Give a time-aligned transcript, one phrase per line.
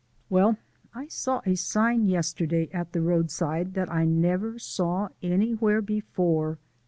[0.31, 0.57] Well,
[0.95, 6.57] I saw a sign yesterday at the roadside that I never saw anywhere before.